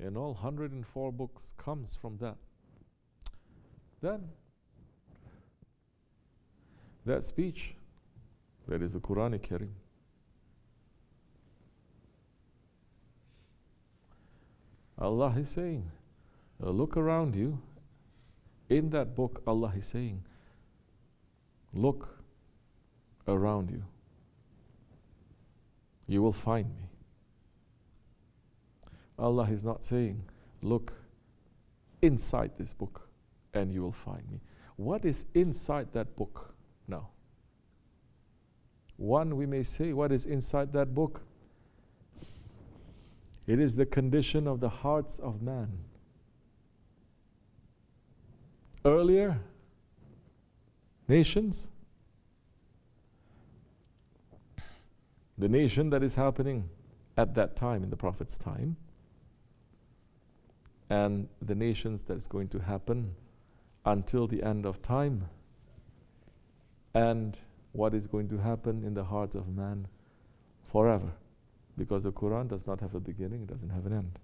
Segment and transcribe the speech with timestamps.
[0.00, 2.36] And all 104 books comes from that.
[4.00, 4.30] Then,
[7.04, 7.74] that speech,
[8.66, 9.74] that is the Quran Karim.
[14.98, 15.90] Allah is saying,
[16.62, 17.60] uh, look around you.
[18.68, 20.22] In that book, Allah is saying,
[21.72, 22.22] look
[23.26, 23.82] around you.
[26.06, 26.89] You will find me.
[29.20, 30.22] Allah is not saying,
[30.62, 30.92] look
[32.02, 33.08] inside this book
[33.52, 34.40] and you will find me.
[34.76, 36.54] What is inside that book
[36.88, 37.10] now?
[38.96, 41.22] One, we may say, what is inside that book?
[43.46, 45.68] It is the condition of the hearts of man.
[48.84, 49.38] Earlier,
[51.08, 51.70] nations,
[55.36, 56.70] the nation that is happening
[57.16, 58.76] at that time, in the Prophet's time,
[60.90, 63.14] and the nations that's going to happen
[63.86, 65.28] until the end of time,
[66.92, 67.38] and
[67.72, 69.86] what is going to happen in the hearts of man
[70.70, 71.12] forever.
[71.78, 74.18] Because the Quran does not have a beginning, it doesn't have an end.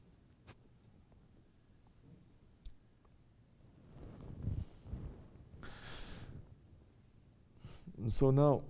[8.09, 8.63] So now,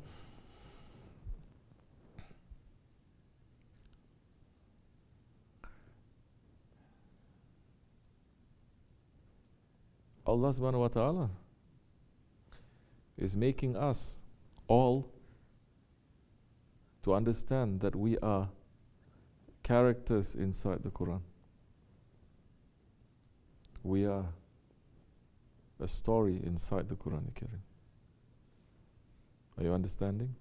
[10.27, 11.31] Allah subhanahu wa ta'ala
[13.17, 14.23] is making us
[14.67, 15.09] all
[17.03, 18.49] to understand that we are
[19.63, 21.21] characters inside the Quran.
[23.85, 24.27] We are
[25.79, 27.63] a story inside the Quran Karim.
[29.57, 30.35] Are you understanding?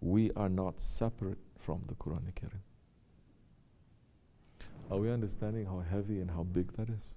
[0.00, 2.62] We are not separate from the Quran Karim.
[4.88, 7.16] Are we understanding how heavy and how big that is?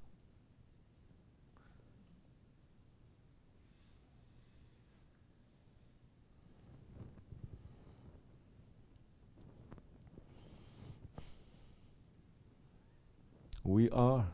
[13.63, 14.25] We are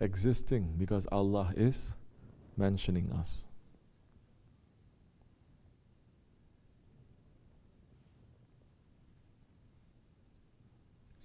[0.00, 1.96] existing because Allah is
[2.56, 3.48] mentioning us.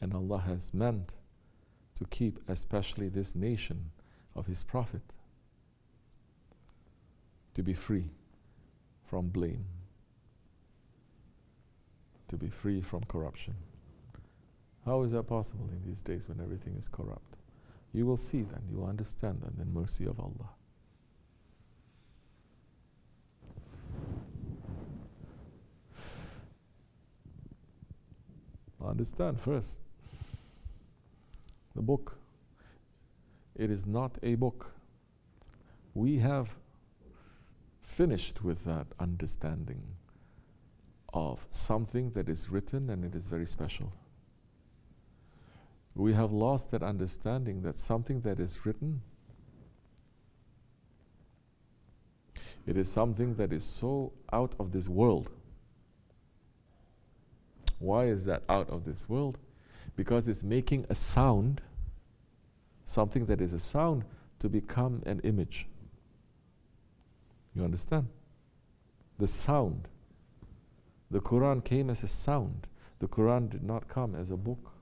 [0.01, 1.13] And Allah has meant
[1.95, 3.91] to keep, especially this nation
[4.35, 5.15] of His Prophet,
[7.53, 8.09] to be free
[9.05, 9.65] from blame,
[12.27, 13.53] to be free from corruption.
[14.85, 17.37] How is that possible in these days when everything is corrupt?
[17.93, 20.49] You will see then, you will understand then the mercy of Allah.
[28.85, 29.81] Understand first
[31.73, 32.17] the book.
[33.55, 34.73] It is not a book.
[35.93, 36.55] We have
[37.81, 39.83] finished with that understanding
[41.13, 43.93] of something that is written and it is very special
[45.95, 49.01] we have lost that understanding that something that is written,
[52.65, 55.31] it is something that is so out of this world.
[57.79, 59.37] Why is that out of this world?
[59.95, 61.61] Because it's making a sound,
[62.85, 64.05] something that is a sound,
[64.39, 65.67] to become an image.
[67.53, 68.07] You understand?
[69.19, 69.89] The sound.
[71.11, 72.67] The Quran came as a sound.
[72.99, 74.72] The Quran did not come as a book.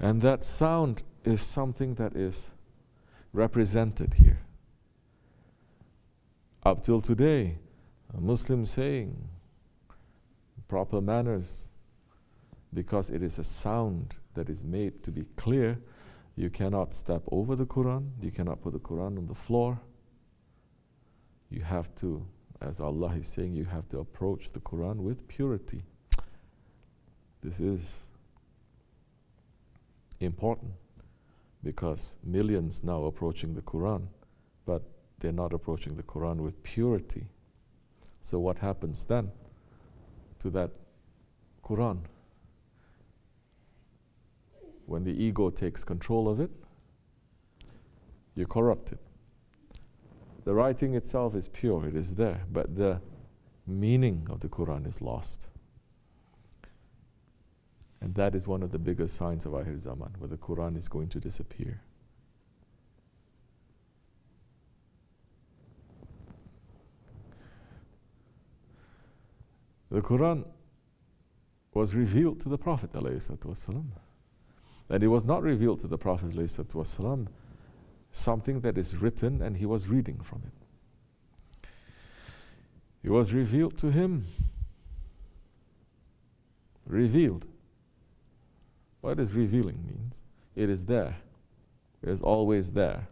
[0.00, 2.50] And that sound is something that is
[3.32, 4.40] represented here.
[6.64, 7.58] Up till today,
[8.16, 9.28] a Muslim saying
[10.68, 11.70] proper manners
[12.74, 15.78] because it is a sound that is made to be clear.
[16.36, 19.80] You cannot step over the Quran, you cannot put the Quran on the floor.
[21.50, 22.24] You have to,
[22.60, 25.82] as Allah is saying, you have to approach the Quran with purity.
[27.40, 28.07] This is
[30.20, 30.72] important
[31.62, 34.06] because millions now approaching the Quran,
[34.66, 34.82] but
[35.18, 37.26] they're not approaching the Quran with purity.
[38.20, 39.30] So, what happens then
[40.40, 40.70] to that
[41.64, 42.00] Quran?
[44.86, 46.50] When the ego takes control of it,
[48.34, 48.98] you corrupt it.
[50.44, 53.00] The writing itself is pure, it is there, but the
[53.66, 55.48] meaning of the Quran is lost.
[58.00, 60.88] And that is one of the biggest signs of Akhir Zaman, where the Quran is
[60.88, 61.80] going to disappear.
[69.90, 70.44] The Quran
[71.74, 72.90] was revealed to the Prophet.
[74.90, 76.34] And it was not revealed to the Prophet
[78.10, 81.68] something that is written and he was reading from it.
[83.02, 84.26] It was revealed to him.
[86.86, 87.46] Revealed.
[89.00, 90.22] What is revealing means?
[90.56, 91.16] It is there.
[92.02, 93.06] It is always there.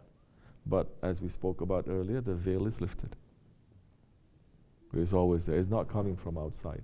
[0.65, 3.15] But as we spoke about earlier, the veil is lifted.
[4.93, 5.57] It is always there.
[5.57, 6.83] It's not coming from outside.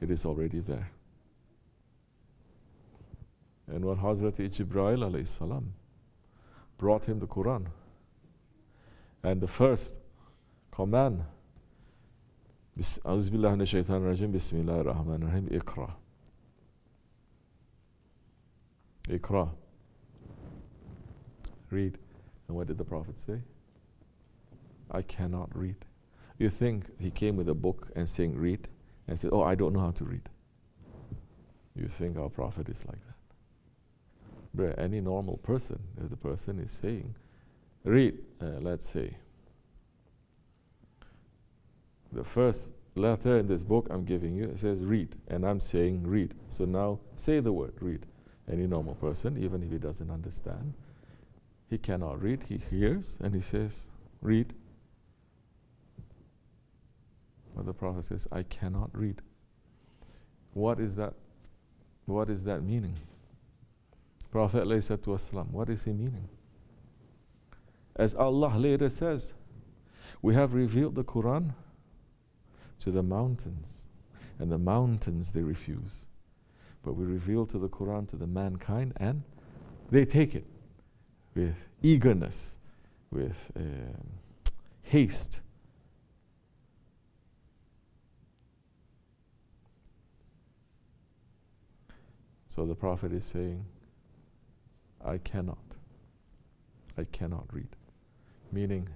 [0.00, 0.90] It is already there.
[3.68, 5.72] And when Hazrat Ibrahim salam
[6.78, 7.66] brought him the Quran,
[9.22, 9.98] and the first
[10.70, 11.24] command,
[12.76, 15.90] Bismillah ar-Rahman ar-Rahim, Iqra.
[19.08, 19.50] Iqra.
[21.70, 21.98] Read.
[22.48, 23.40] And what did the Prophet say?
[24.90, 25.76] I cannot read.
[26.38, 28.68] You think he came with a book and saying, read,
[29.08, 30.28] and said, Oh, I don't know how to read.
[31.74, 33.14] You think our Prophet is like that.
[34.54, 37.14] But any normal person, if the person is saying,
[37.84, 39.16] read, uh, let's say,
[42.12, 46.06] the first letter in this book I'm giving you, it says read, and I'm saying
[46.06, 46.34] read.
[46.48, 48.06] So now say the word read
[48.50, 50.74] any normal person, even if he doesn't understand.
[51.68, 53.88] He cannot read, he hears, and he says,
[54.22, 54.54] Read.
[57.54, 59.22] But the Prophet says, I cannot read.
[60.52, 61.14] What is that?
[62.06, 62.94] What is that meaning?
[64.30, 66.28] Prophet said to Aslam, what is he meaning?
[67.96, 69.32] As Allah later says,
[70.20, 71.54] we have revealed the Quran
[72.80, 73.86] to the mountains,
[74.38, 76.06] and the mountains they refuse.
[76.86, 79.24] But we reveal to the Quran to the mankind, and
[79.90, 80.46] they take it
[81.34, 82.60] with eagerness,
[83.10, 84.06] with um,
[84.82, 85.42] haste.
[92.46, 93.64] So the Prophet is saying,
[95.04, 95.58] I cannot.
[96.96, 97.74] I cannot read.
[98.52, 98.88] Meaning,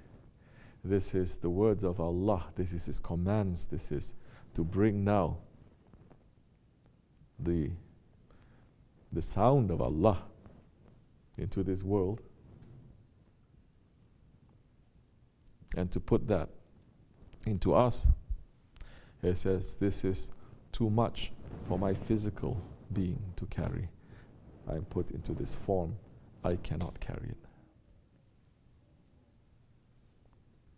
[0.84, 4.14] this is the words of Allah, this is His commands, this is
[4.54, 5.38] to bring now
[7.42, 7.70] the,
[9.12, 10.22] the sound of Allah
[11.38, 12.20] into this world
[15.76, 16.48] and to put that
[17.46, 18.08] into us.
[19.22, 20.31] He says, This is
[20.72, 21.32] too much
[21.64, 22.60] for my physical
[22.92, 23.88] being to carry.
[24.69, 25.96] I am put into this form,
[26.44, 27.37] I cannot carry it.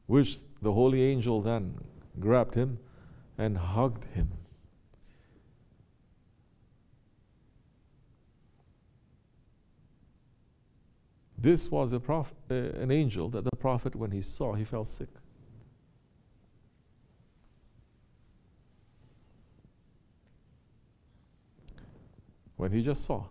[0.07, 1.79] Which the holy angel then
[2.19, 2.79] grabbed him
[3.39, 4.31] and hugged him.
[11.43, 14.85] This was a prof- uh, an angel that the prophet, when he saw, he fell
[14.85, 15.09] sick.
[22.55, 23.25] When he just saw.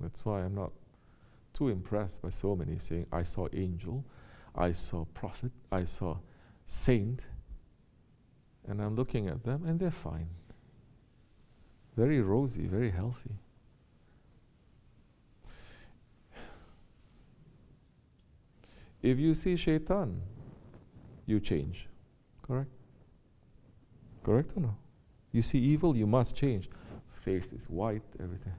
[0.00, 0.72] That's why I'm not
[1.54, 4.04] too impressed by so many saying, I saw angel,
[4.54, 6.18] I saw prophet, I saw
[6.66, 7.24] saint,
[8.68, 10.28] and I'm looking at them and they're fine.
[11.96, 13.38] Very rosy, very healthy.
[19.04, 20.18] If you see shaitan,
[21.26, 21.88] you change.
[22.40, 22.70] Correct?
[24.22, 24.74] Correct or no?
[25.30, 26.70] You see evil, you must change.
[27.10, 28.54] Face is white, everything.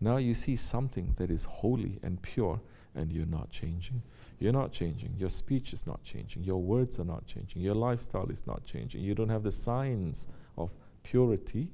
[0.00, 2.58] Now you see something that is holy and pure,
[2.94, 4.02] and you're not changing.
[4.38, 5.16] You're not changing.
[5.18, 6.44] Your speech is not changing.
[6.44, 7.60] Your words are not changing.
[7.60, 9.02] Your lifestyle is not changing.
[9.02, 10.72] You don't have the signs of
[11.02, 11.68] purity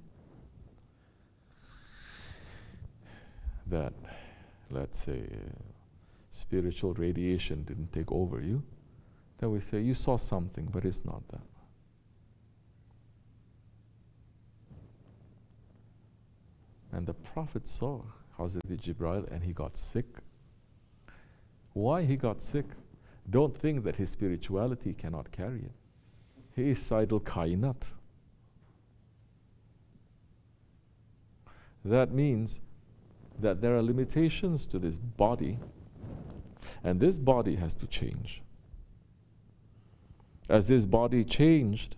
[3.69, 3.93] that,
[4.69, 5.63] let's say, uh,
[6.31, 8.63] spiritual radiation didn't take over you.
[9.39, 11.41] Then we say, You saw something, but it's not that.
[16.93, 18.03] And the Prophet saw
[18.39, 20.07] Hazrat Jibril and he got sick.
[21.73, 22.67] Why he got sick?
[23.29, 25.73] Don't think that his spirituality cannot carry it.
[26.57, 27.93] He is Saidul Kainat.
[31.85, 32.61] That means
[33.39, 35.59] that there are limitations to this body,
[36.85, 38.43] and this body has to change.
[40.49, 41.97] As this body changed,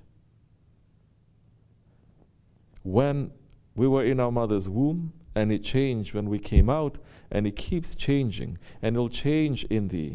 [2.83, 3.33] when
[3.75, 6.99] we were in our mother's womb and it changed when we came out
[7.31, 10.15] and it keeps changing and it'll change in the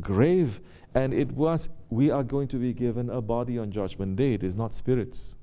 [0.00, 0.60] grave
[0.94, 4.34] and it was we are going to be given a body on judgment day.
[4.34, 5.36] It is not spirits.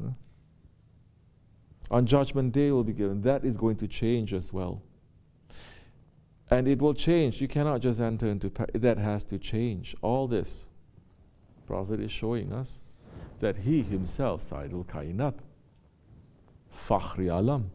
[1.90, 3.22] On judgment day we'll be given.
[3.22, 4.82] That is going to change as well
[6.50, 10.72] and it will change you cannot just enter into that has to change all this
[11.66, 12.82] prophet is showing us
[13.40, 15.34] that he himself saidul kainat
[16.78, 17.72] Fakhri Alam,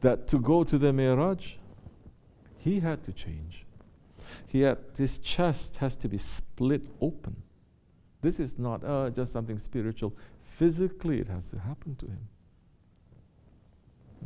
[0.00, 1.56] that to go to the Miraj,
[2.58, 3.66] he had to change.
[4.46, 7.36] He had, his chest has to be split open.
[8.20, 10.14] This is not uh, just something spiritual.
[10.40, 12.28] Physically, it has to happen to him.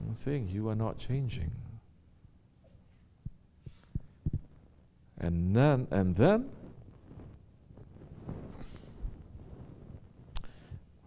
[0.08, 1.50] I'm saying you are not changing.
[5.18, 6.50] And then, and then,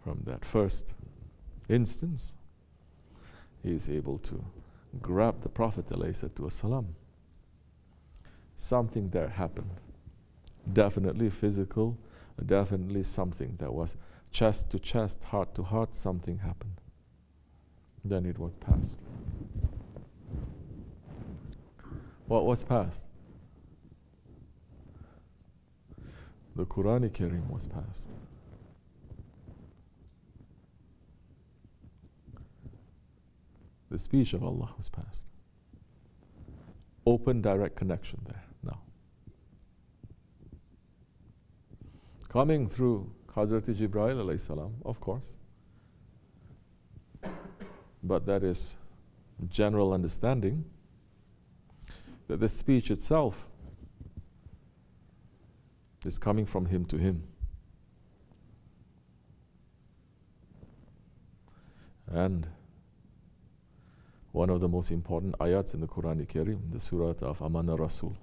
[0.04, 0.96] from that first
[1.68, 2.36] instance,
[3.62, 4.44] he is able to
[5.02, 5.86] grab the Prophet
[6.50, 6.96] salam.
[8.56, 9.70] Something there happened.
[10.74, 11.98] Definitely physical,
[12.46, 13.96] definitely something that was
[14.32, 16.82] chest to chest, heart to heart, something happened.
[18.04, 19.00] Then it was past.
[22.28, 23.08] What was past?
[26.60, 28.10] The Quran-i Karim was passed.
[33.90, 35.26] The speech of Allah was passed.
[37.06, 38.82] Open direct connection there now.
[42.28, 45.38] Coming through Hazrat Jibreel of course.
[48.04, 48.76] But that is
[49.48, 50.66] general understanding
[52.28, 53.48] that the speech itself
[56.05, 57.25] is coming from him to him.
[62.07, 62.47] And
[64.33, 68.17] one of the most important ayats in the Quran Karim, the Surah of Amana Rasul.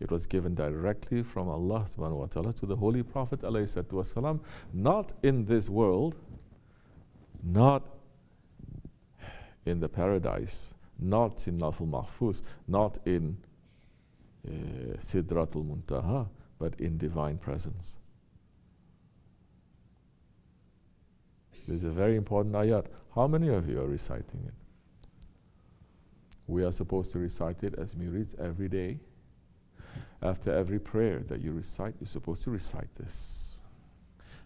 [0.00, 4.40] It was given directly from Allah subhanahu wa ta'ala to the Holy Prophet والسلام,
[4.72, 6.16] not in this world,
[7.42, 7.82] not
[9.64, 13.36] in the paradise, not in Naful Mahfuz, not in
[14.46, 14.50] uh,
[14.98, 16.28] Sidratul Muntaha,
[16.59, 17.97] but in divine presence.
[21.67, 22.85] This is a very important ayat.
[23.13, 24.53] How many of you are reciting it?
[26.47, 28.99] We are supposed to recite it as murids every day.
[30.21, 33.63] After every prayer that you recite, you're supposed to recite this.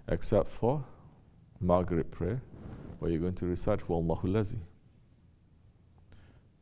[0.08, 0.84] Except for
[1.60, 2.41] Maghrib prayer,
[3.00, 4.60] where you're going to recite Wallahu Lazi.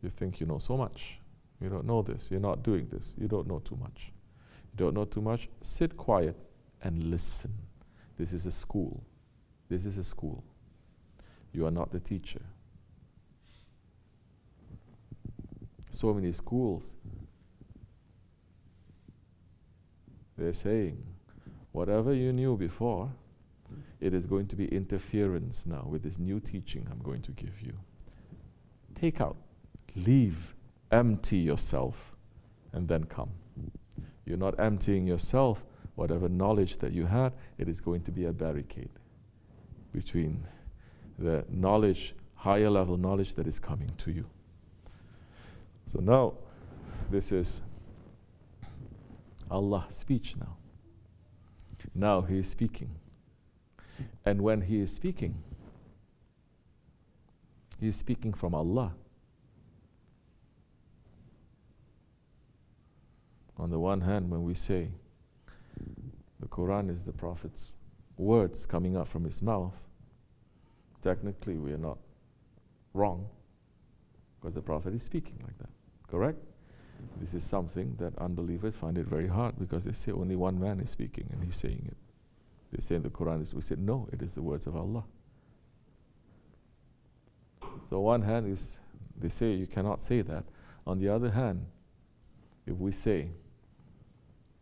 [0.04, 1.20] You think you know so much.
[1.62, 2.30] You don't know this.
[2.30, 3.16] You're not doing this.
[3.18, 4.12] You don't know too much.
[4.80, 5.50] Don't know too much.
[5.60, 6.38] Sit quiet
[6.82, 7.54] and listen.
[8.18, 9.04] This is a school.
[9.68, 10.42] This is a school.
[11.52, 12.40] You are not the teacher.
[15.92, 16.96] So many schools,
[20.38, 21.04] they're saying,
[21.74, 23.12] whatever you knew before,
[24.00, 27.60] it is going to be interference now with this new teaching I'm going to give
[27.62, 27.74] you.
[28.96, 29.36] Take out,
[29.98, 30.56] leave,
[30.90, 32.16] empty yourself,
[32.72, 33.32] and then come.
[34.30, 38.32] You're not emptying yourself, whatever knowledge that you had, it is going to be a
[38.32, 38.92] barricade
[39.92, 40.46] between
[41.18, 44.24] the knowledge, higher level knowledge that is coming to you.
[45.88, 46.34] So now,
[47.10, 47.64] this is
[49.50, 50.58] Allah's speech now.
[51.96, 52.92] Now He is speaking.
[54.24, 55.42] And when He is speaking,
[57.80, 58.94] He is speaking from Allah.
[63.60, 64.90] On the one hand, when we say
[66.40, 67.76] the Quran is the Prophet's
[68.18, 69.88] words coming out from his mouth,
[71.02, 71.98] technically we are not
[72.94, 73.28] wrong
[74.40, 75.70] because the Prophet is speaking like that.
[76.08, 76.40] Correct?
[77.20, 80.80] This is something that unbelievers find it very hard because they say only one man
[80.80, 81.98] is speaking and he's saying it.
[82.72, 85.04] They say the Quran, is we say, no, it is the words of Allah.
[87.90, 88.80] So, one hand is,
[89.18, 90.46] they say you cannot say that.
[90.86, 91.66] On the other hand,
[92.68, 93.32] if we say,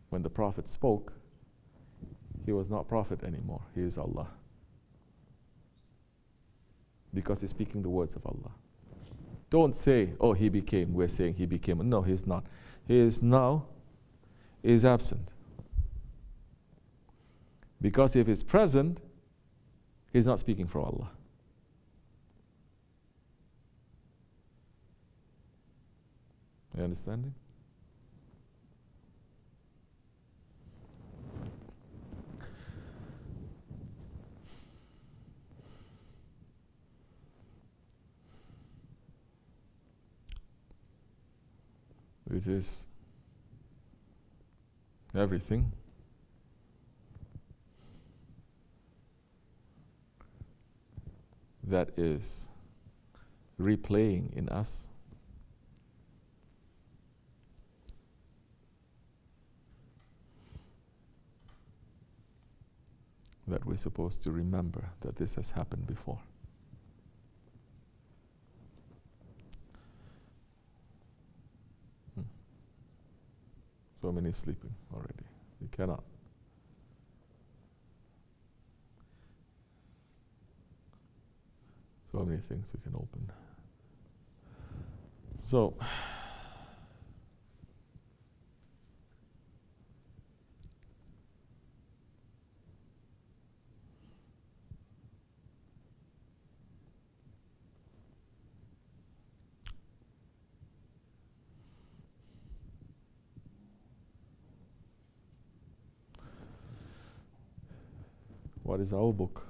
[0.08, 1.12] when the Prophet spoke,
[2.44, 4.28] he was not Prophet anymore, he is Allah.
[7.12, 8.52] Because he's speaking the words of Allah.
[9.50, 10.92] Don't say, oh, he became.
[10.92, 11.88] We're saying he became.
[11.88, 12.44] No, he's not.
[12.86, 13.66] He is now,
[14.62, 15.32] he is absent.
[17.80, 19.00] Because if he's present,
[20.12, 21.10] he's not speaking for Allah.
[26.76, 27.34] You understanding?
[42.30, 42.86] It is
[45.14, 45.72] everything.
[51.64, 52.48] That is
[53.60, 54.88] replaying in us.
[63.46, 66.20] That we're supposed to remember that this has happened before.
[74.00, 75.26] So many sleeping already.
[75.60, 76.04] You cannot.
[82.10, 83.30] So many things we can open.
[85.42, 85.74] So,
[108.68, 109.46] what is our book?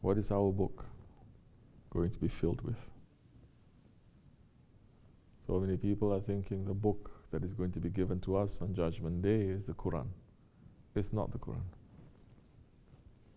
[0.00, 0.84] What is our book
[1.90, 2.90] going to be filled with?
[5.46, 8.60] So many people are thinking the book that is going to be given to us
[8.60, 10.08] on Judgment Day is the Quran.
[10.96, 11.68] It's not the Quran,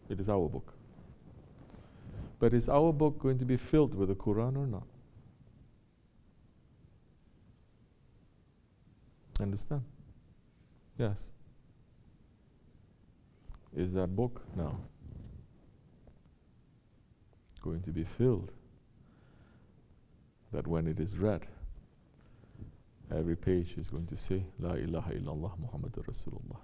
[0.09, 0.73] it is our book.
[2.39, 4.94] But is our book going to be filled with the Quran or not?
[9.39, 9.83] Understand?
[10.97, 11.33] Yes.
[13.75, 14.41] Is that book?
[14.55, 14.79] now
[17.65, 18.51] going to be filled.
[20.53, 21.47] That when it is read,
[23.11, 26.59] every page is going to say, La ilaha illallah Muhammadur Rasulullah.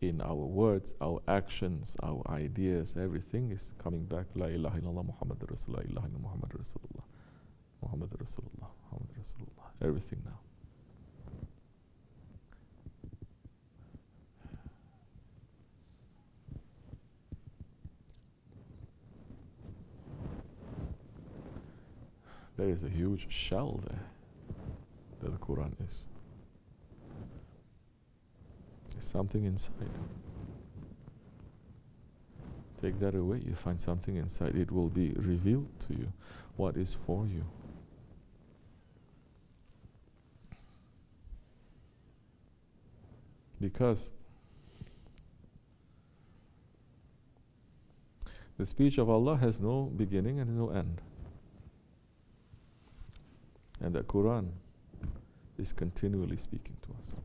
[0.00, 5.06] In our words, our actions, our ideas, everything is coming back to La ilaha illallah
[5.06, 7.06] Muhammadur Rasulullah, ilaha illallah Muhammadur Rasulullah,
[7.84, 9.68] Muhammadur Rasulullah, Muhammadur Rasulullah.
[9.80, 10.47] Everything now.
[22.58, 24.04] There is a huge shell there
[25.20, 26.08] that the Quran is.
[28.90, 29.88] There's something inside.
[32.82, 34.56] Take that away, you find something inside.
[34.56, 36.12] It will be revealed to you
[36.56, 37.44] what is for you.
[43.60, 44.12] Because
[48.56, 51.00] the speech of Allah has no beginning and no end.
[53.80, 54.48] And the Quran
[55.56, 57.18] is continually speaking to us.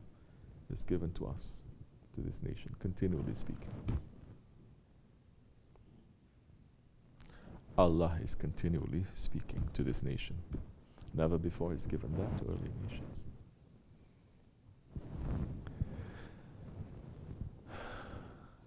[0.70, 1.62] It's given to us,
[2.14, 3.70] to this nation, continually speaking.
[7.76, 10.36] Allah is continually speaking to this nation.
[11.12, 13.26] Never before is given that to early nations.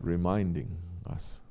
[0.02, 1.41] Reminding us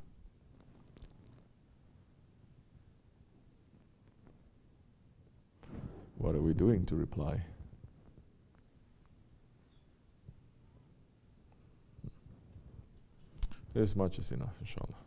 [6.19, 7.43] What are we doing to reply?
[13.75, 15.06] This much is enough, inshallah.